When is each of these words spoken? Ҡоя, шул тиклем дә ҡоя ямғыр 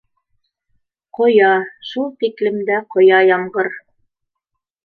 Ҡоя, 1.17 1.51
шул 1.91 2.09
тиклем 2.31 2.59
дә 2.71 2.81
ҡоя 2.97 3.23
ямғыр 3.33 3.71